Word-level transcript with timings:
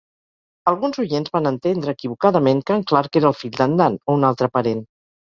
Alguns 0.71 0.99
oients 1.03 1.33
van 1.37 1.51
entendre 1.51 1.95
equivocadament 1.97 2.65
que 2.71 2.77
en 2.81 2.89
Clarke 2.95 3.23
era 3.23 3.33
el 3.35 3.39
fill 3.45 3.57
d'en 3.63 3.81
Dan, 3.85 4.03
o 4.11 4.21
un 4.21 4.31
altre 4.35 4.55
parent. 4.61 4.87